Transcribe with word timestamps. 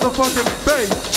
motherfucking 0.00 0.64
bass? 0.64 1.07